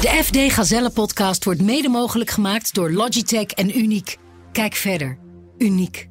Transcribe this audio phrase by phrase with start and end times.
[0.00, 4.16] De FD Gazelle podcast wordt mede mogelijk gemaakt door Logitech en Uniek.
[4.52, 5.18] Kijk verder.
[5.56, 6.08] Uniek.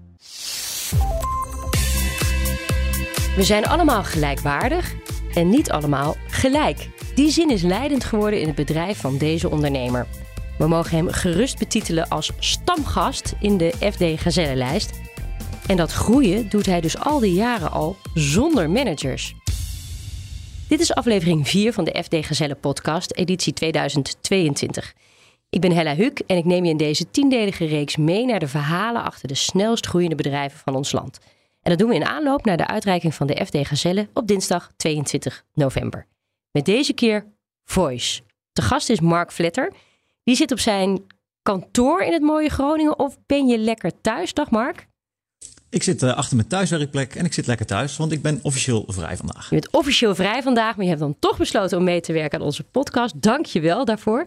[3.36, 4.94] We zijn allemaal gelijkwaardig
[5.34, 6.90] en niet allemaal gelijk.
[7.16, 10.08] Die zin is leidend geworden in het bedrijf van deze ondernemer.
[10.58, 14.92] We mogen hem gerust betitelen als stamgast in de FD Gazelle-lijst.
[15.68, 19.36] En dat groeien doet hij dus al die jaren al zonder managers.
[20.68, 24.94] Dit is aflevering 4 van de FD Gazelle podcast, editie 2022.
[25.50, 28.48] Ik ben Hella Huuk en ik neem je in deze tiendelige reeks mee naar de
[28.48, 31.20] verhalen achter de snelst groeiende bedrijven van ons land.
[31.62, 34.72] En dat doen we in aanloop naar de uitreiking van de FD Gazelle op dinsdag
[34.76, 36.08] 22 november.
[36.52, 37.26] Met deze keer
[37.64, 38.22] Voice.
[38.52, 39.74] De gast is Mark Vletter.
[40.24, 41.06] Die zit op zijn
[41.42, 44.34] kantoor in het mooie Groningen of ben je lekker thuis?
[44.34, 44.88] Dag Mark.
[45.70, 48.86] Ik zit uh, achter mijn thuiswerkplek en ik zit lekker thuis, want ik ben officieel
[48.88, 49.50] vrij vandaag.
[49.50, 52.40] Je bent officieel vrij vandaag, maar je hebt dan toch besloten om mee te werken
[52.40, 53.22] aan onze podcast.
[53.22, 54.26] Dank je wel daarvoor.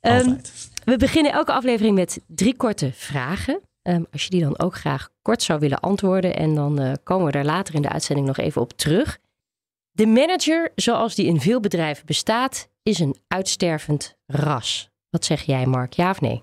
[0.00, 0.40] Um,
[0.84, 3.60] we beginnen elke aflevering met drie korte vragen.
[3.82, 6.36] Um, als je die dan ook graag kort zou willen antwoorden.
[6.36, 9.18] En dan uh, komen we daar later in de uitzending nog even op terug.
[9.90, 14.90] De manager, zoals die in veel bedrijven bestaat, is een uitstervend ras.
[15.10, 15.92] Wat zeg jij, Mark?
[15.92, 16.42] Ja of nee?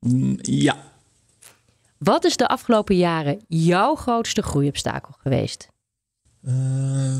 [0.00, 0.94] Mm, ja.
[1.98, 5.68] Wat is de afgelopen jaren jouw grootste groeiobstakel geweest?
[6.42, 7.16] Uh,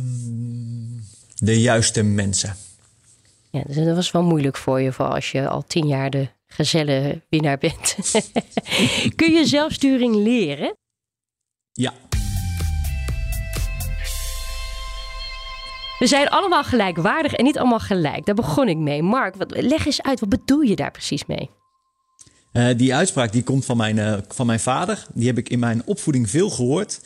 [1.35, 2.57] de juiste mensen.
[3.51, 6.29] Ja, dus dat was wel moeilijk voor je, vooral als je al tien jaar de
[6.47, 7.97] gezelle winnaar bent.
[9.17, 10.77] Kun je zelfsturing leren?
[11.73, 11.93] Ja.
[15.99, 18.27] We zijn allemaal gelijkwaardig en niet allemaal gelijk.
[18.27, 19.03] Daar begon ik mee.
[19.03, 21.51] Mark, wat, leg eens uit, wat bedoel je daar precies mee?
[22.57, 25.07] Uh, die uitspraak die komt van mijn, uh, van mijn vader.
[25.15, 27.01] Die heb ik in mijn opvoeding veel gehoord.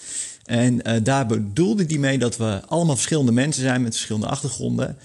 [0.45, 4.97] En uh, daar bedoelde die mee dat we allemaal verschillende mensen zijn met verschillende achtergronden.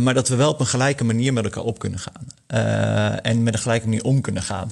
[0.00, 2.26] maar dat we wel op een gelijke manier met elkaar op kunnen gaan.
[3.22, 4.70] en met een gelijke manier om kunnen gaan.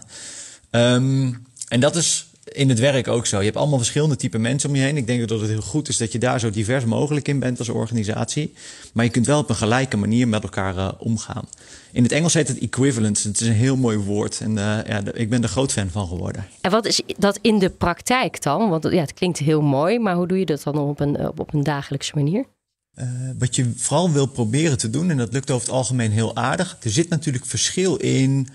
[0.71, 3.39] Um, en dat is in het werk ook zo.
[3.39, 4.97] Je hebt allemaal verschillende type mensen om je heen.
[4.97, 7.59] Ik denk dat het heel goed is dat je daar zo divers mogelijk in bent
[7.59, 8.53] als organisatie.
[8.93, 11.45] Maar je kunt wel op een gelijke manier met elkaar uh, omgaan.
[11.93, 13.29] In het Engels heet het equivalence.
[13.29, 14.41] Het is een heel mooi woord.
[14.41, 14.57] En uh,
[14.87, 16.47] ja, ik ben er groot fan van geworden.
[16.61, 18.69] En wat is dat in de praktijk dan?
[18.69, 21.55] Want ja, het klinkt heel mooi, maar hoe doe je dat dan op een, op
[21.55, 22.45] een dagelijkse manier?
[22.99, 23.07] Uh,
[23.39, 26.77] wat je vooral wil proberen te doen, en dat lukt over het algemeen heel aardig.
[26.83, 28.49] Er zit natuurlijk verschil in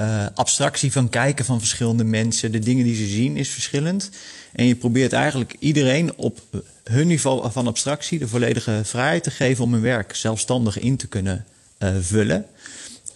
[0.00, 2.52] uh, abstractie van kijken van verschillende mensen.
[2.52, 4.10] De dingen die ze zien is verschillend.
[4.52, 6.40] En je probeert eigenlijk iedereen op
[6.84, 11.06] hun niveau van abstractie de volledige vrijheid te geven om hun werk zelfstandig in te
[11.06, 11.44] kunnen
[11.78, 12.46] uh, vullen.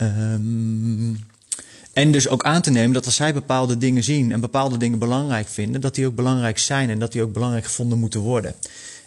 [0.01, 1.27] Um,
[1.93, 4.99] en dus ook aan te nemen dat als zij bepaalde dingen zien en bepaalde dingen
[4.99, 8.55] belangrijk vinden, dat die ook belangrijk zijn en dat die ook belangrijk gevonden moeten worden.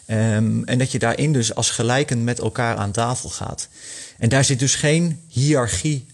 [0.06, 3.68] Um, en dat je daarin dus als gelijken met elkaar aan tafel gaat.
[4.18, 6.06] En daar zit dus geen hiërarchie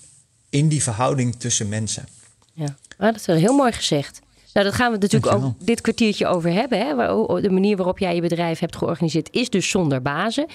[0.57, 2.09] in die verhouding tussen mensen.
[2.53, 4.21] Ja, ah, dat is wel heel mooi gezegd.
[4.53, 6.79] Nou, dat gaan we natuurlijk ook dit kwartiertje over hebben.
[6.79, 6.95] Hè?
[7.41, 10.47] De manier waarop jij je bedrijf hebt georganiseerd is dus zonder bazen.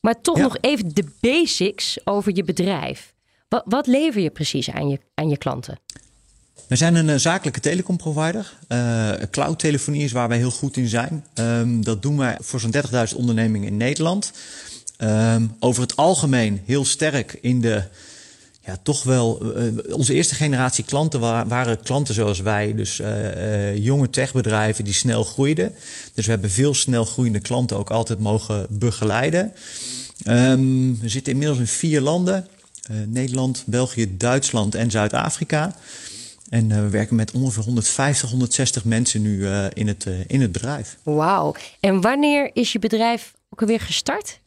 [0.00, 3.12] Maar toch nog even de basics over je bedrijf.
[3.48, 5.78] Wat, wat lever je precies aan je, aan je klanten?
[6.68, 8.52] We zijn een uh, zakelijke telecomprovider.
[8.68, 11.24] Uh, cloud-telefonie is waar wij heel goed in zijn.
[11.34, 14.32] Um, dat doen wij voor zo'n 30.000 ondernemingen in Nederland.
[14.98, 17.82] Um, over het algemeen heel sterk in de
[18.66, 19.56] ja, toch wel.
[19.56, 22.74] Uh, onze eerste generatie klanten waren, klanten zoals wij.
[22.74, 25.74] Dus uh, jonge techbedrijven die snel groeiden.
[26.14, 29.52] Dus we hebben veel snel groeiende klanten ook altijd mogen begeleiden.
[30.26, 32.46] Um, we zitten inmiddels in vier landen:
[33.06, 35.74] Nederland, België, Duitsland en Zuid-Afrika.
[36.48, 40.96] En we werken met ongeveer 150, 160 mensen nu in, het, in het bedrijf.
[41.02, 41.54] Wauw.
[41.80, 44.38] En wanneer is je bedrijf ook alweer gestart?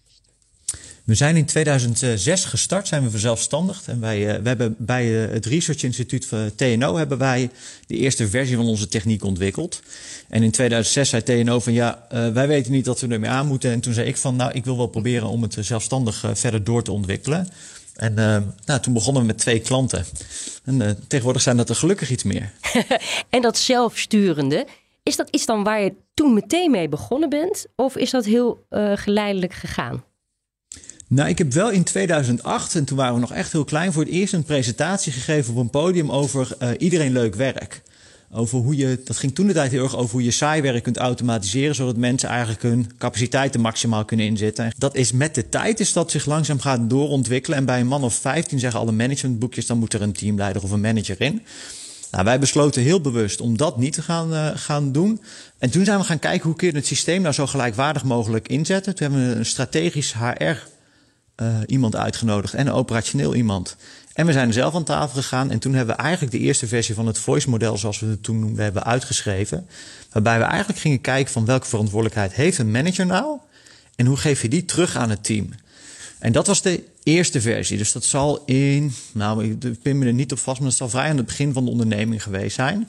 [1.09, 3.87] We zijn in 2006 gestart, zijn we verzelfstandigd.
[3.87, 7.49] En wij, uh, we hebben bij uh, het Research Instituut van TNO hebben wij
[7.87, 9.81] de eerste versie van onze techniek ontwikkeld.
[10.27, 13.47] En in 2006 zei TNO van ja, uh, wij weten niet dat we ermee aan
[13.47, 13.71] moeten.
[13.71, 16.83] En toen zei ik van nou, ik wil wel proberen om het zelfstandig verder door
[16.83, 17.49] te ontwikkelen.
[17.95, 18.13] En
[18.65, 20.05] nou, toen begonnen we met twee klanten.
[20.63, 22.51] En tegenwoordig zijn dat er gelukkig iets meer.
[23.29, 24.67] en dat zelfsturende,
[25.03, 27.65] is dat iets dan waar je toen meteen mee begonnen bent?
[27.75, 28.65] Of is dat heel
[28.95, 30.03] geleidelijk gegaan?
[31.11, 34.03] Nou, ik heb wel in 2008, en toen waren we nog echt heel klein, voor
[34.03, 37.81] het eerst een presentatie gegeven op een podium over uh, iedereen leuk werk.
[38.31, 40.83] Over hoe je, dat ging toen de tijd heel erg over hoe je saai werk
[40.83, 44.65] kunt automatiseren, zodat mensen eigenlijk hun capaciteiten maximaal kunnen inzetten.
[44.65, 47.57] En dat is met de tijd is dat zich langzaam gaat doorontwikkelen.
[47.57, 50.71] En bij een man of 15 zeggen alle managementboekjes, dan moet er een teamleider of
[50.71, 51.41] een manager in.
[52.11, 55.21] Nou, wij besloten heel bewust om dat niet te gaan, uh, gaan doen.
[55.57, 58.47] En toen zijn we gaan kijken hoe kun je het systeem nou zo gelijkwaardig mogelijk
[58.47, 58.95] inzetten.
[58.95, 60.77] Toen hebben we een strategisch HR
[61.41, 63.75] uh, iemand uitgenodigd en operationeel iemand.
[64.13, 65.51] En we zijn zelf aan tafel gegaan.
[65.51, 68.39] En toen hebben we eigenlijk de eerste versie van het voice-model, zoals we het toen
[68.39, 69.67] noemden, hebben uitgeschreven.
[70.11, 73.37] Waarbij we eigenlijk gingen kijken van welke verantwoordelijkheid heeft een manager nou?
[73.95, 75.49] En hoe geef je die terug aan het team?
[76.19, 77.77] En dat was de eerste versie.
[77.77, 80.89] Dus dat zal in, nou, ik pin me er niet op vast, maar dat zal
[80.89, 82.87] vrij aan het begin van de onderneming geweest zijn.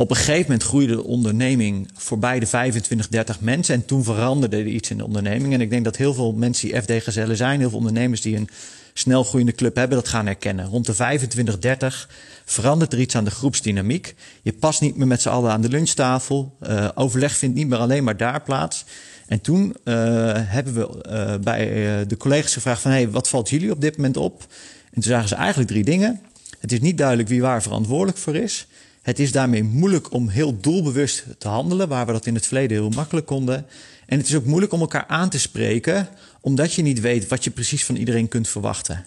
[0.00, 3.74] Op een gegeven moment groeide de onderneming voorbij de 25, 30 mensen.
[3.74, 5.52] En toen veranderde er iets in de onderneming.
[5.52, 8.48] En ik denk dat heel veel mensen die FD-gezellen zijn, heel veel ondernemers die een
[8.94, 10.66] snel groeiende club hebben, dat gaan herkennen.
[10.66, 12.08] Rond de 25, 30
[12.44, 14.14] verandert er iets aan de groepsdynamiek.
[14.42, 16.56] Je past niet meer met z'n allen aan de lunchtafel.
[16.62, 18.84] Uh, overleg vindt niet meer alleen maar daar plaats.
[19.26, 19.94] En toen uh,
[20.34, 21.64] hebben we uh, bij
[22.06, 22.90] de collega's gevraagd van...
[22.90, 24.46] hey, wat valt jullie op dit moment op?
[24.84, 26.20] En toen zagen ze eigenlijk drie dingen.
[26.58, 28.66] Het is niet duidelijk wie waar verantwoordelijk voor is.
[29.02, 32.76] Het is daarmee moeilijk om heel doelbewust te handelen, waar we dat in het verleden
[32.76, 33.66] heel makkelijk konden.
[34.06, 36.08] En het is ook moeilijk om elkaar aan te spreken,
[36.40, 39.04] omdat je niet weet wat je precies van iedereen kunt verwachten.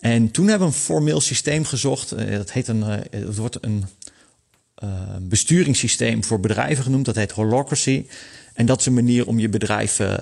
[0.00, 2.12] En toen hebben we een formeel systeem gezocht.
[2.12, 3.84] Eh, dat heet een, het eh, wordt een
[4.84, 4.90] uh,
[5.20, 7.04] besturingssysteem voor bedrijven genoemd.
[7.04, 8.06] Dat heet Holocracy.
[8.54, 10.14] En dat is een manier om je bedrijf uh,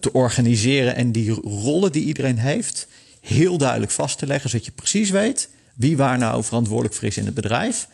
[0.00, 2.86] te organiseren en die rollen die iedereen heeft
[3.20, 7.16] heel duidelijk vast te leggen, zodat je precies weet wie waar nou verantwoordelijk voor is
[7.16, 7.88] in het bedrijf.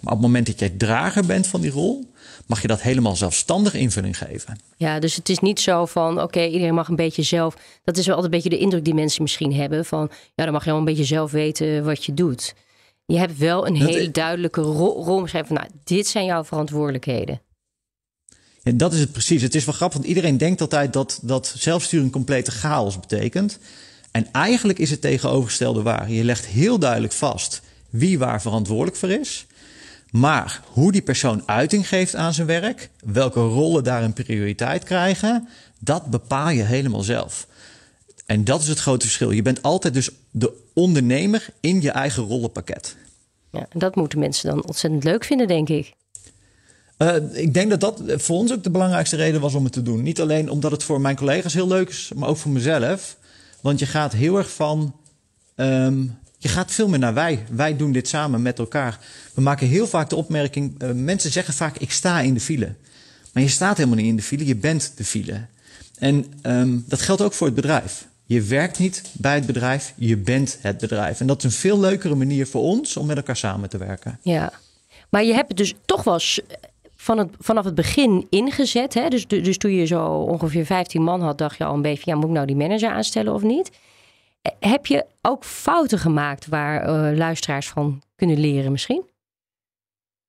[0.00, 2.10] Maar op het moment dat jij drager bent van die rol,
[2.46, 4.58] mag je dat helemaal zelfstandig invulling geven.
[4.76, 7.56] Ja, dus het is niet zo van oké, iedereen mag een beetje zelf.
[7.84, 10.52] Dat is wel altijd een beetje de indruk die mensen misschien hebben van ja, dan
[10.52, 12.54] mag je wel een beetje zelf weten wat je doet.
[13.06, 17.40] Je hebt wel een hele duidelijke rol, rol van nou, dit zijn jouw verantwoordelijkheden.
[18.62, 19.42] En dat is het precies.
[19.42, 23.58] Het is wel grappig, want iedereen denkt altijd dat, dat zelfsturing complete chaos betekent.
[24.10, 26.10] En eigenlijk is het tegenovergestelde waar.
[26.10, 29.46] Je legt heel duidelijk vast wie waar verantwoordelijk voor is.
[30.10, 35.48] Maar hoe die persoon uiting geeft aan zijn werk, welke rollen daar een prioriteit krijgen,
[35.78, 37.46] dat bepaal je helemaal zelf.
[38.26, 39.30] En dat is het grote verschil.
[39.30, 42.96] Je bent altijd dus de ondernemer in je eigen rollenpakket.
[43.50, 45.94] Ja, en dat moeten mensen dan ontzettend leuk vinden, denk ik.
[46.98, 49.82] Uh, ik denk dat dat voor ons ook de belangrijkste reden was om het te
[49.82, 50.02] doen.
[50.02, 53.16] Niet alleen omdat het voor mijn collega's heel leuk is, maar ook voor mezelf.
[53.60, 54.94] Want je gaat heel erg van
[55.56, 57.44] um, je gaat veel meer naar wij.
[57.50, 58.98] Wij doen dit samen met elkaar.
[59.34, 62.74] We maken heel vaak de opmerking: uh, mensen zeggen vaak: ik sta in de file.
[63.32, 65.46] Maar je staat helemaal niet in de file, je bent de file.
[65.98, 68.06] En um, dat geldt ook voor het bedrijf.
[68.24, 71.20] Je werkt niet bij het bedrijf, je bent het bedrijf.
[71.20, 74.18] En dat is een veel leukere manier voor ons om met elkaar samen te werken.
[74.22, 74.52] Ja,
[75.08, 76.20] maar je hebt het dus toch wel
[76.96, 78.94] van het, vanaf het begin ingezet.
[78.94, 79.08] Hè?
[79.08, 82.16] Dus, dus toen je zo ongeveer 15 man had, dacht je al een beetje: ja,
[82.16, 83.70] moet ik nou die manager aanstellen of niet?
[84.60, 89.08] Heb je ook fouten gemaakt waar uh, luisteraars van kunnen leren misschien?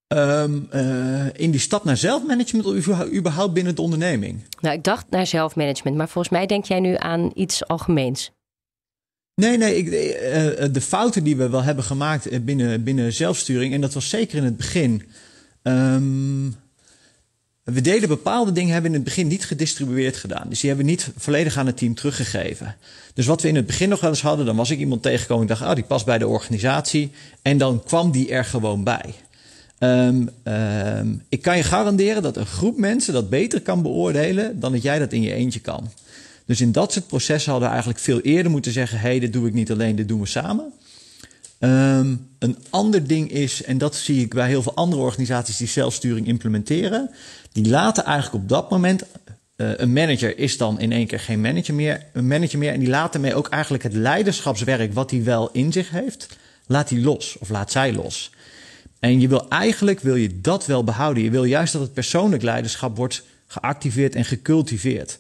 [0.08, 4.44] Um, uh, in die stap naar zelfmanagement of überhaupt binnen de onderneming?
[4.60, 8.32] Nou, ik dacht naar zelfmanagement, maar volgens mij denk jij nu aan iets algemeens.
[9.36, 13.82] Nee, nee, ik, uh, de fouten die we wel hebben gemaakt binnen, binnen zelfsturing, en
[13.82, 15.10] dat was zeker in het begin.
[15.64, 16.56] Um,
[17.64, 20.50] we deden bepaalde dingen, hebben in het begin niet gedistribueerd gedaan.
[20.50, 22.76] Dus die hebben we niet volledig aan het team teruggegeven.
[23.14, 25.44] Dus wat we in het begin nog wel eens hadden, dan was ik iemand tegengekomen.
[25.44, 27.12] Ik dacht, oh, die past bij de organisatie.
[27.42, 29.14] En dan kwam die er gewoon bij.
[29.80, 34.72] Um, um, ik kan je garanderen dat een groep mensen dat beter kan beoordelen dan
[34.72, 35.92] dat jij dat in je eentje kan.
[36.46, 39.34] Dus in dat soort processen hadden we eigenlijk veel eerder moeten zeggen: hé, hey, dit
[39.34, 40.74] doe ik niet alleen, dit doen we samen.
[41.64, 45.68] Um, een ander ding is, en dat zie ik bij heel veel andere organisaties die
[45.68, 47.10] zelfsturing implementeren,
[47.52, 49.08] die laten eigenlijk op dat moment uh,
[49.76, 52.90] een manager is dan in één keer geen manager meer, een manager meer, en die
[52.90, 56.28] laten mee ook eigenlijk het leiderschapswerk wat hij wel in zich heeft,
[56.66, 58.32] laat hij los of laat zij los.
[59.00, 61.24] En je wil eigenlijk wil je dat wel behouden.
[61.24, 65.20] Je wil juist dat het persoonlijk leiderschap wordt geactiveerd en gecultiveerd.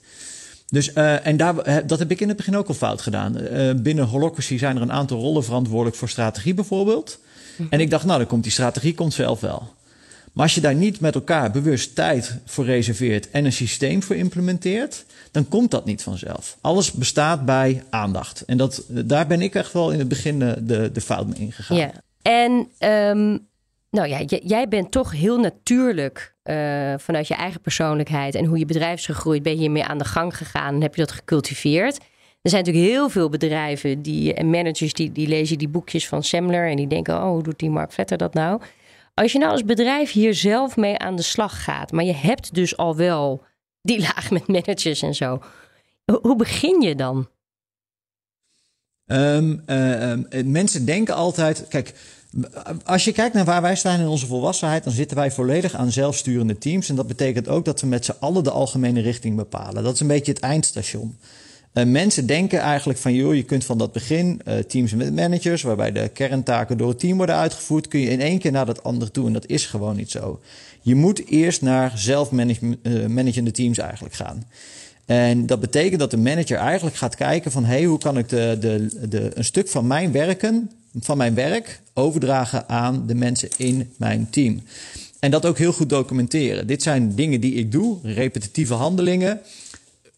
[0.71, 3.37] Dus, uh, en daar, eh, dat heb ik in het begin ook al fout gedaan.
[3.37, 7.19] Uh, binnen Holocracy zijn er een aantal rollen verantwoordelijk voor strategie bijvoorbeeld.
[7.21, 7.67] Mm -hmm.
[7.69, 9.73] En ik dacht, nou, dan komt die strategie komt zelf wel.
[10.33, 14.15] Maar als je daar niet met elkaar bewust tijd voor reserveert en een systeem voor
[14.15, 16.57] implementeert, dan komt dat niet vanzelf.
[16.61, 18.43] Alles bestaat bij aandacht.
[18.45, 21.77] En dat, daar ben ik echt wel in het begin de, de fout mee ingegaan.
[21.77, 23.47] Ja, en um,
[23.91, 28.65] nou ja, jij bent toch heel natuurlijk uh, vanuit je eigen persoonlijkheid en hoe je
[28.65, 31.97] bedrijf is gegroeid, ben je hiermee aan de gang gegaan en heb je dat gecultiveerd.
[32.41, 36.23] Er zijn natuurlijk heel veel bedrijven die, en managers die, die lezen die boekjes van
[36.23, 38.61] Semler en die denken, oh, hoe doet die Mark Vetter dat nou?
[39.13, 42.53] Als je nou als bedrijf hier zelf mee aan de slag gaat, maar je hebt
[42.53, 43.43] dus al wel
[43.81, 45.41] die laag met managers en zo.
[46.21, 47.29] Hoe begin je dan?
[49.05, 51.93] Um, uh, um, mensen denken altijd, kijk,
[52.85, 55.91] als je kijkt naar waar wij staan in onze volwassenheid, dan zitten wij volledig aan
[55.91, 56.89] zelfsturende teams.
[56.89, 59.83] En dat betekent ook dat we met z'n allen de algemene richting bepalen.
[59.83, 61.17] Dat is een beetje het eindstation.
[61.73, 65.61] Uh, mensen denken eigenlijk van, joh, je kunt van dat begin uh, teams met managers,
[65.61, 68.83] waarbij de kerntaken door het team worden uitgevoerd, kun je in één keer naar dat
[68.83, 69.27] andere toe.
[69.27, 70.39] En dat is gewoon niet zo.
[70.81, 74.43] Je moet eerst naar zelfmanagende teams eigenlijk gaan.
[75.05, 78.57] En dat betekent dat de manager eigenlijk gaat kijken van, hey, hoe kan ik de,
[78.59, 83.93] de, de, een stuk van mijn werken, van mijn werk, overdragen aan de mensen in
[83.97, 84.61] mijn team.
[85.19, 86.67] En dat ook heel goed documenteren.
[86.67, 89.41] Dit zijn dingen die ik doe, repetitieve handelingen.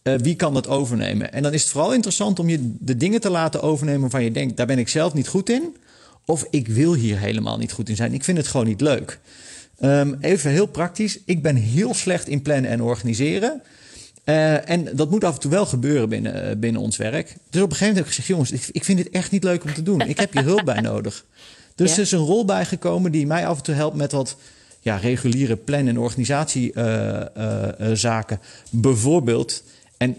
[0.04, 1.34] Uh, wie kan dat overnemen?
[1.34, 4.32] En dan is het vooral interessant om je de dingen te laten overnemen waarvan je
[4.32, 5.76] denkt, daar ben ik zelf niet goed in.
[6.26, 8.14] Of ik wil hier helemaal niet goed in zijn.
[8.14, 9.20] Ik vind het gewoon niet leuk.
[9.82, 11.20] Um, even heel praktisch.
[11.26, 13.62] Ik ben heel slecht in plannen en organiseren.
[14.26, 17.36] Uh, en dat moet af en toe wel gebeuren binnen, uh, binnen ons werk.
[17.50, 19.44] Dus op een gegeven moment heb ik gezegd: jongens, ik, ik vind dit echt niet
[19.44, 20.02] leuk om te doen.
[20.02, 21.26] Ik heb je hulp bij nodig.
[21.76, 21.96] Dus ja.
[21.96, 24.38] er is een rol bijgekomen die mij af en toe helpt met wat
[24.80, 28.40] ja, reguliere plan- en organisatiezaken.
[28.42, 29.64] Uh, Bijvoorbeeld,
[29.98, 30.18] en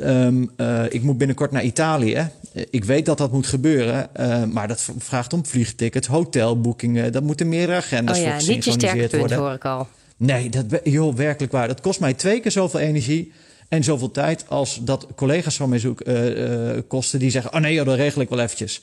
[0.00, 0.50] um,
[0.88, 2.28] ik moet binnenkort naar Italië.
[2.70, 4.08] Ik weet dat dat moet gebeuren,
[4.52, 7.12] maar dat vraagt om vliegtickets, hotelboekingen.
[7.12, 9.38] Dat moeten meerdere agendas oh ja, voor gesynchroniseerd worden.
[9.38, 9.88] hoor ik al.
[10.20, 11.68] Nee, dat, joh, werkelijk waar.
[11.68, 13.32] Dat kost mij twee keer zoveel energie
[13.68, 17.60] en zoveel tijd als dat collega's van mij zoek, uh, uh, kosten die zeggen: Oh
[17.60, 18.82] nee, joh, dat regel ik wel eventjes.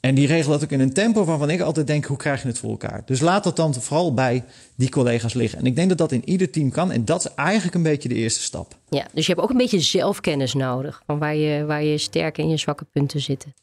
[0.00, 2.48] En die regelen dat ook in een tempo waarvan ik altijd denk: hoe krijg je
[2.48, 3.02] het voor elkaar?
[3.04, 5.58] Dus laat dat dan vooral bij die collega's liggen.
[5.58, 6.92] En ik denk dat dat in ieder team kan.
[6.92, 8.78] En dat is eigenlijk een beetje de eerste stap.
[8.88, 12.42] Ja, dus je hebt ook een beetje zelfkennis nodig van waar je, waar je sterke
[12.42, 13.54] en je zwakke punten zitten.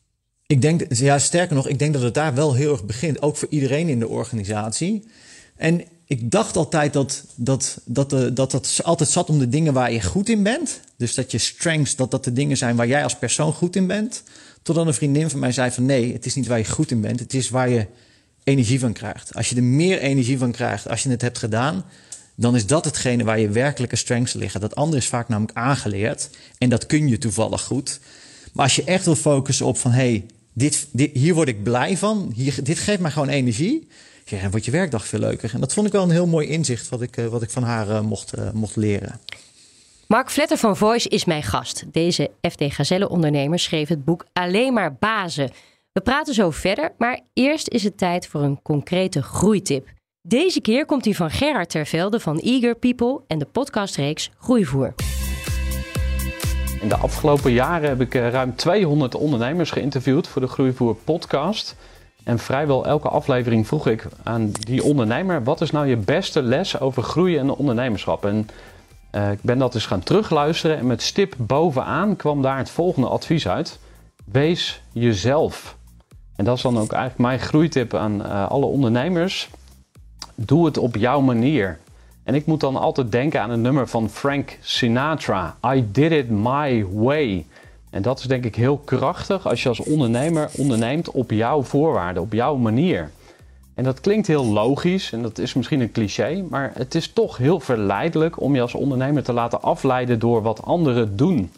[0.47, 3.21] Ik denk, ja, sterker nog, ik denk dat het daar wel heel erg begint.
[3.21, 5.03] Ook voor iedereen in de organisatie.
[5.55, 9.73] En ik dacht altijd dat dat, dat, de, dat dat altijd zat om de dingen
[9.73, 10.79] waar je goed in bent.
[10.97, 13.87] Dus dat je strengths, dat dat de dingen zijn waar jij als persoon goed in
[13.87, 14.23] bent.
[14.61, 17.01] Totdat een vriendin van mij zei van nee, het is niet waar je goed in
[17.01, 17.19] bent.
[17.19, 17.87] Het is waar je
[18.43, 19.35] energie van krijgt.
[19.35, 21.85] Als je er meer energie van krijgt als je het hebt gedaan,
[22.35, 24.61] dan is dat hetgene waar je werkelijke strengths liggen.
[24.61, 27.99] Dat andere is vaak namelijk aangeleerd en dat kun je toevallig goed.
[28.53, 31.97] Maar als je echt wil focussen op van hey, dit, dit, hier word ik blij
[31.97, 33.87] van, hier, dit geeft mij gewoon energie
[34.25, 35.53] en wordt je werkdag veel leuker.
[35.53, 37.87] En dat vond ik wel een heel mooi inzicht wat ik, wat ik van haar
[37.87, 39.19] uh, mocht, uh, mocht leren.
[40.07, 41.83] Mark Vletter van Voice is mijn gast.
[41.91, 45.51] Deze FD Gazelle-ondernemer schreef het boek Alleen maar bazen.
[45.91, 49.87] We praten zo verder, maar eerst is het tijd voor een concrete groeitip.
[50.21, 54.93] Deze keer komt hij van Gerard Tervelde van Eager People en de podcastreeks Groeivoer.
[56.81, 61.75] In de afgelopen jaren heb ik ruim 200 ondernemers geïnterviewd voor de Groeivoer podcast.
[62.25, 66.79] En vrijwel elke aflevering vroeg ik aan die ondernemer: wat is nou je beste les
[66.79, 68.25] over groeien en ondernemerschap?
[68.25, 68.49] En
[69.11, 73.07] uh, ik ben dat eens gaan terugluisteren en met stip bovenaan kwam daar het volgende
[73.07, 73.79] advies uit:
[74.31, 75.77] wees jezelf.
[76.35, 79.49] En dat is dan ook eigenlijk mijn groeitip aan uh, alle ondernemers.
[80.35, 81.79] Doe het op jouw manier.
[82.23, 86.29] En ik moet dan altijd denken aan een nummer van Frank Sinatra: I did it
[86.29, 87.45] my way.
[87.95, 92.23] En dat is denk ik heel krachtig als je als ondernemer onderneemt op jouw voorwaarden,
[92.23, 93.11] op jouw manier.
[93.73, 97.37] En dat klinkt heel logisch en dat is misschien een cliché, maar het is toch
[97.37, 101.51] heel verleidelijk om je als ondernemer te laten afleiden door wat anderen doen.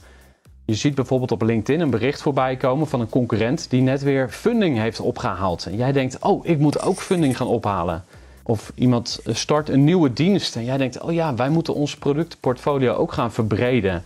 [0.65, 4.29] Je ziet bijvoorbeeld op LinkedIn een bericht voorbij komen van een concurrent die net weer
[4.29, 5.65] funding heeft opgehaald.
[5.65, 8.03] En jij denkt, oh, ik moet ook funding gaan ophalen.
[8.43, 12.93] Of iemand start een nieuwe dienst en jij denkt, oh ja, wij moeten ons productportfolio
[12.93, 14.03] ook gaan verbreden.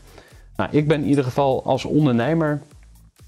[0.56, 2.62] Nou, ik ben in ieder geval als ondernemer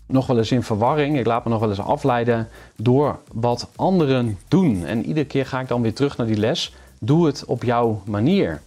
[0.08, 1.20] nog wel eens in verwarring.
[1.20, 4.86] Ik laat me nog wel eens afleiden door wat anderen doen.
[4.86, 6.74] En iedere keer ga ik dan weer terug naar die les.
[7.00, 8.62] Doe het op jouw manier.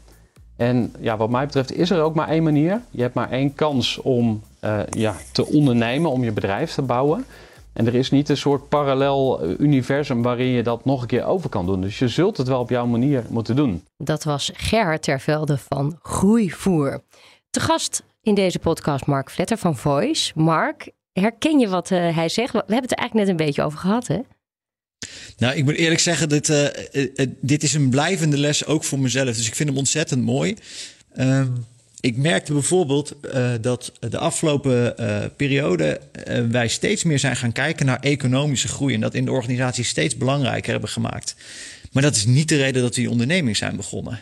[0.57, 2.81] En ja, wat mij betreft is er ook maar één manier.
[2.91, 7.25] Je hebt maar één kans om uh, ja, te ondernemen, om je bedrijf te bouwen.
[7.73, 11.49] En er is niet een soort parallel universum waarin je dat nog een keer over
[11.49, 11.81] kan doen.
[11.81, 13.83] Dus je zult het wel op jouw manier moeten doen.
[13.97, 17.03] Dat was Gerhard Tervelde van Groeivoer.
[17.51, 20.33] Te gast in deze podcast Mark Vletter van Voice.
[20.35, 22.53] Mark, herken je wat uh, hij zegt?
[22.53, 24.19] We hebben het er eigenlijk net een beetje over gehad, hè?
[25.39, 28.99] Nou, ik moet eerlijk zeggen, dit, uh, uh, dit is een blijvende les ook voor
[28.99, 29.37] mezelf.
[29.37, 30.57] Dus ik vind hem ontzettend mooi.
[32.01, 33.15] ik merkte bijvoorbeeld
[33.61, 34.95] dat de afgelopen
[35.37, 36.01] periode
[36.51, 38.95] wij steeds meer zijn gaan kijken naar economische groei.
[38.95, 41.35] En dat in de organisatie steeds belangrijker hebben gemaakt.
[41.93, 44.21] Maar dat is niet de reden dat we die onderneming zijn begonnen.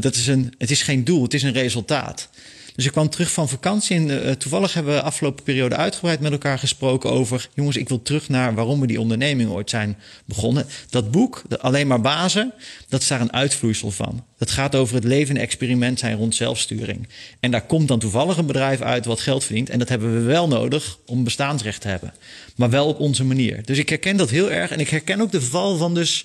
[0.00, 2.28] dat is een, het is geen doel, het is een resultaat.
[2.74, 6.32] Dus ik kwam terug van vakantie en uh, toevallig hebben we afgelopen periode uitgebreid met
[6.32, 7.48] elkaar gesproken over...
[7.54, 10.66] jongens, ik wil terug naar waarom we die onderneming ooit zijn begonnen.
[10.90, 12.52] Dat boek, de Alleen maar Bazen,
[12.88, 14.24] dat is daar een uitvloeisel van.
[14.38, 17.08] Dat gaat over het leven experiment zijn rond zelfsturing.
[17.40, 19.70] En daar komt dan toevallig een bedrijf uit wat geld verdient.
[19.70, 22.14] En dat hebben we wel nodig om bestaansrecht te hebben.
[22.56, 23.64] Maar wel op onze manier.
[23.64, 24.70] Dus ik herken dat heel erg.
[24.70, 26.24] En ik herken ook de val van dus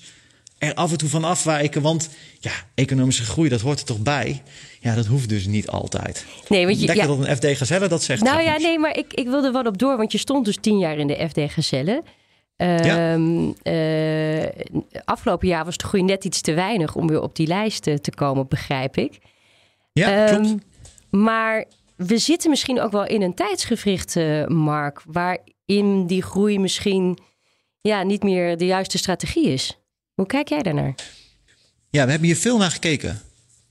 [0.58, 1.82] er af en toe van afwijken.
[1.82, 4.42] Want ja, economische groei, dat hoort er toch bij?
[4.80, 6.24] Ja, dat hoeft dus niet altijd.
[6.48, 8.22] Nee, want je, Denk ja, dat een FD Gazelle dat zegt?
[8.22, 10.78] nou ja, nee, maar ik, ik wilde wel op door, want je stond dus tien
[10.78, 12.02] jaar in de FD Gazelle.
[12.56, 14.46] Ehm, eh,
[15.04, 18.12] afgelopen jaar was de groei net iets te weinig om weer op die lijst te
[18.14, 19.18] komen, begrijp ik.
[19.92, 20.62] Ja, Ehm, klopt.
[21.10, 21.64] Maar
[21.96, 27.18] we zitten misschien ook wel in een tijdsgevricht, eh, Mark, waarin die groei misschien
[27.80, 29.77] ja, niet meer de juiste strategie is.
[30.18, 30.94] Hoe kijk jij daarnaar?
[31.90, 33.20] Ja, we hebben hier veel naar gekeken.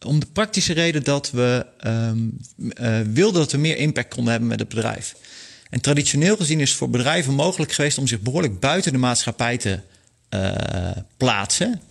[0.06, 2.18] Om de praktische reden dat we ehm,
[2.70, 5.16] eh, wilden dat we meer impact konden hebben met het bedrijf.
[5.70, 9.58] En traditioneel gezien is het voor bedrijven mogelijk geweest om zich behoorlijk buiten de maatschappij
[9.58, 9.80] te
[10.30, 10.51] eh,
[11.18, 11.82] plaatsen.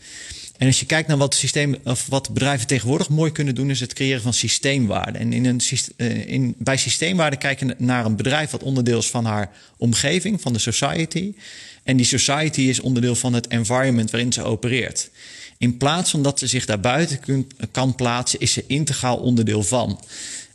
[0.58, 3.80] En als je kijkt naar wat, systeem, of wat bedrijven tegenwoordig mooi kunnen doen, is
[3.80, 5.18] het creëren van systeemwaarde.
[5.18, 5.60] En in een,
[5.96, 10.52] eh, in, bij systeemwaarde kijken naar een bedrijf wat onderdeel is van haar omgeving, van
[10.52, 11.34] de society.
[11.82, 15.10] En die society is onderdeel van het environment waarin ze opereert.
[15.58, 20.00] In plaats van dat ze zich daarbuiten kan plaatsen, is ze integraal onderdeel van.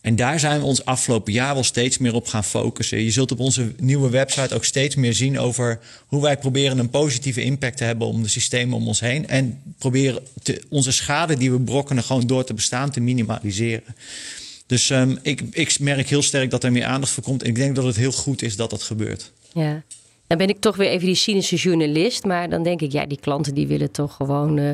[0.02, 3.04] En daar zijn we ons afgelopen jaar wel steeds meer op gaan focussen.
[3.04, 6.90] Je zult op onze nieuwe website ook steeds meer zien over hoe wij proberen een
[6.90, 9.28] positieve impact te hebben om de systemen om ons heen.
[9.28, 10.24] En proberen
[10.70, 13.96] onze schade die we brokkenen gewoon door te bestaan te minimaliseren.
[14.66, 17.44] Dus ehm, ik, ik merk heel sterk dat er meer aandacht voor komt.
[17.44, 19.32] En ik denk dat het heel goed is dat dat gebeurt.
[19.54, 19.84] Ja.
[20.28, 22.24] Dan ben ik toch weer even die cynische journalist.
[22.24, 24.72] Maar dan denk ik, ja, die klanten die willen toch gewoon eh,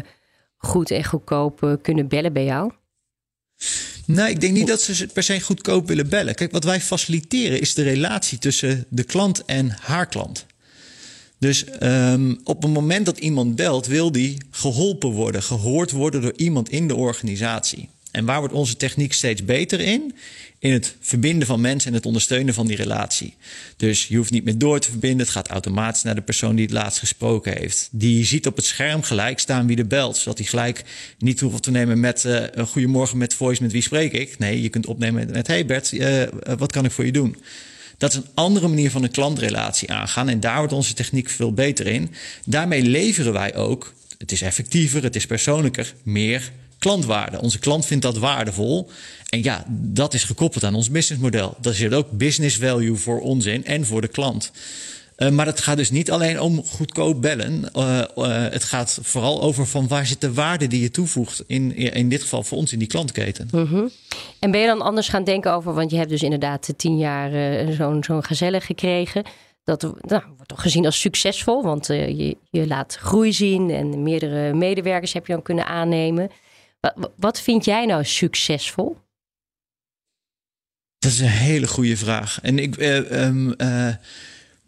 [0.58, 2.72] goed en goedkoop eh, kunnen bellen bij jou.
[4.08, 6.36] Nee, ik denk niet dat ze per se goedkoop willen bellen.
[6.36, 10.46] Kijk, wat wij faciliteren is de relatie tussen de klant en haar klant.
[11.40, 16.34] Dus ehm, op het moment dat iemand belt, wil die geholpen worden, gehoord worden door
[16.36, 17.90] iemand in de organisatie.
[18.18, 20.16] En waar wordt onze techniek steeds beter in?
[20.60, 23.34] In het verbinden van mensen en het ondersteunen van die relatie.
[23.76, 25.20] Dus je hoeft niet meer door te verbinden.
[25.20, 27.90] Het gaat automatisch naar de persoon die het laatst gesproken heeft.
[27.92, 30.18] Die ziet op het scherm gelijk staan wie er belt.
[30.18, 30.84] Zodat hij gelijk
[31.18, 34.38] niet hoeft te nemen met uh, goedemorgen met voice, met wie spreek ik?
[34.38, 36.24] Nee, je kunt opnemen met hey Bert, uh,
[36.58, 37.36] wat kan ik voor je doen?
[37.98, 40.30] Dat is een andere manier van een klantrelatie aangaan.
[40.30, 42.14] En daar wordt onze techniek veel beter in.
[42.46, 47.42] Daarmee leveren wij ook, het is effectiever, het is persoonlijker, meer klantwaarde.
[47.42, 48.90] Onze klant vindt dat waardevol.
[49.30, 51.56] En ja, dat is gekoppeld aan ons businessmodel.
[51.62, 54.52] Daar zit ook business value voor ons in en voor de klant.
[55.18, 57.70] Uh, maar het gaat dus niet alleen om goedkoop bellen.
[57.76, 61.44] Uh, uh, het gaat vooral over van waar zit de waarde die je toevoegt.
[61.48, 63.48] In, in dit geval voor ons in die klantketen.
[63.52, 63.90] -hmm.
[64.40, 67.32] En ben je dan anders gaan denken over, want je hebt dus inderdaad tien jaar
[67.74, 68.24] zo'n zo'n
[68.62, 69.24] gekregen.
[69.64, 74.54] Dat nou, wordt toch gezien als succesvol, want je, je laat groei zien en meerdere
[74.54, 76.30] medewerkers heb je dan kunnen aannemen.
[77.16, 78.98] Wat, vind jij nou succesvol?
[81.00, 82.40] Dat is een hele goede vraag.
[82.42, 83.96] En ik, uh, um, uh,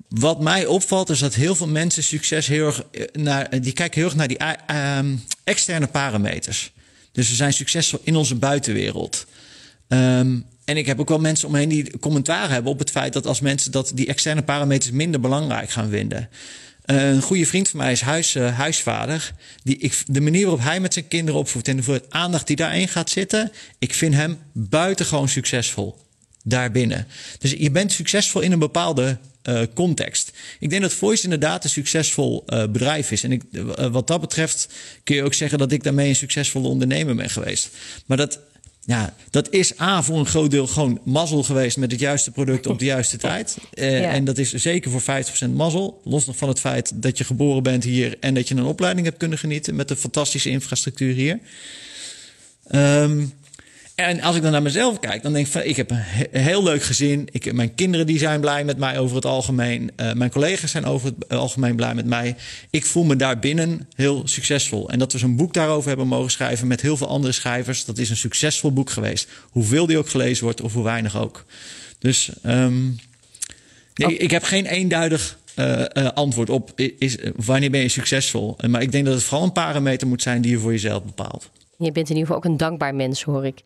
[0.07, 4.09] wat mij opvalt is dat heel veel mensen succes heel erg naar, die kijken heel
[4.09, 4.39] erg naar die
[4.71, 4.99] uh,
[5.43, 6.71] externe parameters.
[7.11, 9.25] Dus we zijn succesvol in onze buitenwereld.
[9.87, 13.25] Um, en ik heb ook wel mensen omheen die commentaar hebben op het feit dat
[13.25, 16.29] als mensen dat die externe parameters minder belangrijk gaan vinden.
[16.95, 19.33] Een goede vriend van mij is huis, uh, huisvader.
[19.63, 22.87] Die ik, de manier waarop hij met zijn kinderen opvoedt en de aandacht die daarin
[22.87, 25.97] gaat zitten, ik vind hem buitengewoon succesvol
[26.43, 27.07] daarbinnen.
[27.39, 30.31] Dus je bent succesvol in een bepaalde uh, context.
[30.59, 33.23] Ik denk dat Voice inderdaad een succesvol uh, bedrijf is.
[33.23, 33.43] En ik,
[33.91, 34.69] wat dat betreft
[35.03, 37.69] kun je ook zeggen dat ik daarmee een succesvolle ondernemer ben geweest.
[38.05, 38.39] Maar dat,
[38.89, 42.67] ja, dat is A voor een groot deel gewoon mazzel geweest met het juiste product
[42.67, 43.57] op de juiste tijd.
[43.71, 43.83] Ja.
[43.83, 45.01] En dat is zeker voor
[45.47, 46.01] 50% mazzel.
[46.03, 49.05] Los nog van het feit dat je geboren bent hier en dat je een opleiding
[49.05, 51.39] hebt kunnen genieten met de fantastische infrastructuur hier.
[52.71, 53.33] Um,
[54.07, 56.63] en als ik dan naar mezelf kijk, dan denk ik van ik heb een heel
[56.63, 57.27] leuk gezin.
[57.31, 59.91] Ik, mijn kinderen die zijn blij met mij over het algemeen.
[59.95, 62.35] Uh, mijn collega's zijn over het algemeen blij met mij.
[62.69, 64.89] Ik voel me daarbinnen heel succesvol.
[64.89, 67.85] En dat we zo'n boek daarover hebben mogen schrijven met heel veel andere schrijvers.
[67.85, 69.27] Dat is een succesvol boek geweest.
[69.49, 71.45] Hoeveel die ook gelezen wordt of hoe weinig ook.
[71.99, 72.99] Dus um,
[73.93, 74.21] nee, oh.
[74.21, 78.57] ik heb geen eenduidig uh, uh, antwoord op is, wanneer ben je succesvol.
[78.67, 81.49] Maar ik denk dat het vooral een parameter moet zijn die je voor jezelf bepaalt.
[81.77, 83.63] Je bent in ieder geval ook een dankbaar mens, hoor ik.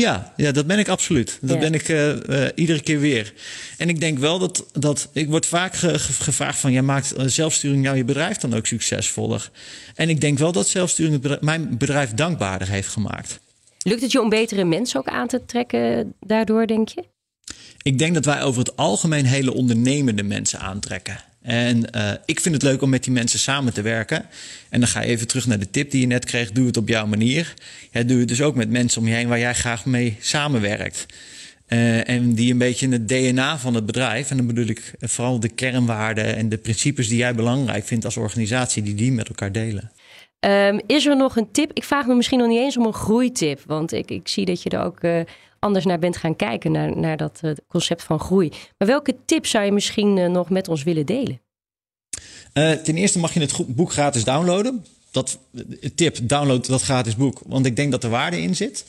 [0.00, 1.38] Ja, ja, dat ben ik absoluut.
[1.40, 1.60] Dat ja.
[1.60, 3.32] ben ik uh, uh, iedere keer weer.
[3.76, 6.72] En ik denk wel dat, dat ik word vaak ge, ge, gevraagd van...
[6.72, 9.50] ja, maakt zelfsturing nou je bedrijf dan ook succesvoller?
[9.94, 13.40] En ik denk wel dat zelfsturing het bedrijf, mijn bedrijf dankbaarder heeft gemaakt.
[13.78, 17.04] Lukt het je om betere mensen ook aan te trekken daardoor, denk je?
[17.82, 21.20] Ik denk dat wij over het algemeen hele ondernemende mensen aantrekken.
[21.48, 24.26] En uh, ik vind het leuk om met die mensen samen te werken.
[24.68, 26.52] En dan ga je even terug naar de tip die je net kreeg.
[26.52, 27.54] Doe het op jouw manier.
[27.90, 31.06] Ja, doe het dus ook met mensen om je heen waar jij graag mee samenwerkt.
[31.68, 35.40] Uh, en die een beetje het DNA van het bedrijf, en dan bedoel ik vooral
[35.40, 39.52] de kernwaarden en de principes die jij belangrijk vindt als organisatie, die die met elkaar
[39.52, 39.92] delen.
[40.40, 41.70] Um, is er nog een tip?
[41.72, 44.62] Ik vraag me misschien nog niet eens om een groeitip, want ik, ik zie dat
[44.62, 45.00] je er ook
[45.58, 48.48] anders naar bent gaan kijken, naar, naar dat uh, concept van groei.
[48.78, 51.40] Maar welke tip zou je misschien nog met ons willen delen?
[52.52, 54.84] ten eerste mag je het boek gratis downloaden.
[55.10, 55.38] Dat,
[55.94, 58.84] tip, download dat gratis boek, want ik denk dat er waarde in zit.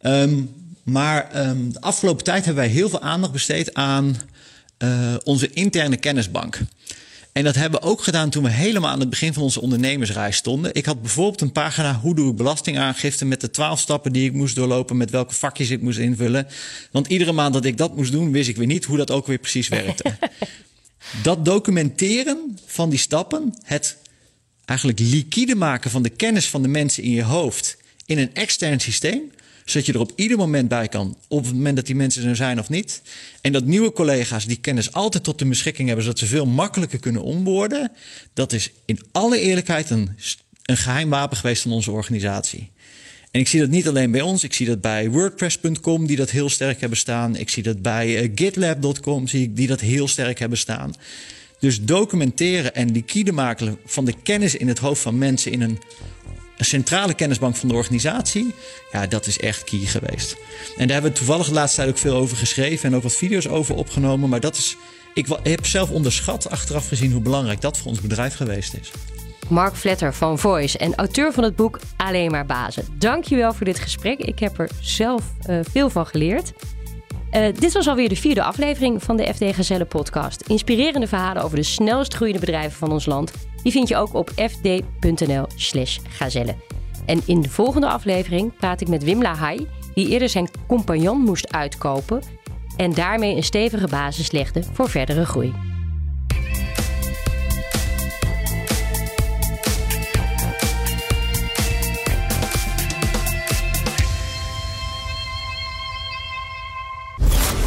[0.00, 4.16] Um, maar um, de afgelopen tijd hebben wij heel veel aandacht besteed aan
[5.24, 6.60] onze interne kennisbank.
[7.32, 10.36] En dat hebben we ook gedaan toen we helemaal aan het begin van onze ondernemersreis
[10.36, 10.74] stonden.
[10.74, 14.32] Ik had bijvoorbeeld een pagina hoe doe ik belastingaangifte met de twaalf stappen die ik
[14.32, 16.46] moest doorlopen, met welke vakjes ik moest invullen.
[16.90, 19.26] Want iedere maand dat ik dat moest doen, wist ik weer niet hoe dat ook
[19.26, 20.18] weer precies werkte.
[21.22, 23.96] dat documenteren van die stappen, het
[24.64, 28.80] eigenlijk liquide maken van de kennis van de mensen in je hoofd in een extern
[28.80, 29.32] systeem,
[29.64, 31.16] zodat je er op ieder moment bij kan.
[31.28, 33.02] Op het moment dat die mensen er zijn of niet.
[33.40, 36.98] En dat nieuwe collega's die kennis altijd tot de beschikking hebben, zodat ze veel makkelijker
[36.98, 37.92] kunnen onboorden.
[38.34, 40.16] Dat is in alle eerlijkheid een,
[40.64, 42.70] een geheim wapen geweest van onze organisatie.
[43.30, 44.44] En ik zie dat niet alleen bij ons.
[44.44, 47.36] Ik zie dat bij WordPress.com, die dat heel sterk hebben staan.
[47.36, 50.94] Ik zie dat bij uh, GitLab.com, die dat heel sterk hebben staan.
[51.58, 55.78] Dus documenteren en liquide maken van de kennis in het hoofd van mensen in een
[56.62, 58.54] een centrale kennisbank van de organisatie,
[58.92, 60.36] ja, dat is echt key geweest.
[60.76, 63.12] En daar hebben we toevallig de laatste tijd ook veel over geschreven en ook wat
[63.12, 64.28] video's over opgenomen.
[64.28, 64.76] Maar dat is,
[65.14, 68.90] ik heb zelf onderschat achteraf gezien hoe belangrijk dat voor ons bedrijf geweest is.
[69.48, 72.84] Mark Vletter van Voice en auteur van het boek Alleen maar Bazen.
[72.98, 74.18] Dankjewel voor dit gesprek.
[74.18, 76.52] Ik heb er zelf uh, veel van geleerd.
[77.32, 80.42] Uh, dit was alweer de vierde aflevering van de FD Gazelle podcast.
[80.46, 84.30] Inspirerende verhalen over de snelst groeiende bedrijven van ons land die vind je ook op
[84.36, 86.54] fd.nl/slash gazelle.
[87.06, 91.52] En in de volgende aflevering praat ik met Wim Lahai, die eerder zijn compagnon moest
[91.52, 92.22] uitkopen
[92.76, 95.52] en daarmee een stevige basis legde voor verdere groei.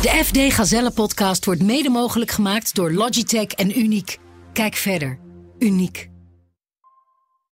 [0.02, 4.20] De FD Gazelle podcast wordt mede mogelijk gemaakt door Logitech en Uniek.
[4.54, 5.25] Kijk verder
[5.62, 6.10] uniek.